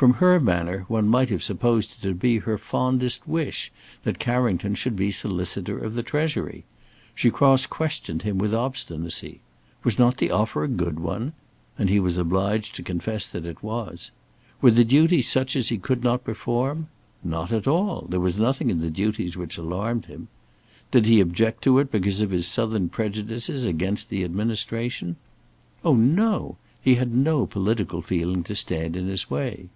[0.00, 3.70] From her manner one might have supposed it to be her fondest wish
[4.02, 6.64] that Carrington should be Solicitor of the Treasury.
[7.14, 9.40] She cross questioned him with obstinacy.
[9.84, 11.34] Was not the offer a good one?
[11.78, 14.10] and he was obliged to confess that it was.
[14.62, 16.88] Were the duties such as he could not perform?
[17.22, 18.06] Not at all!
[18.08, 20.28] there was nothing in the duties which alarmed him.
[20.92, 25.16] Did he object to it because of his southern prejudices against the administration?
[25.84, 26.56] Oh, no!
[26.80, 29.68] he had no political feeling to stand in his way.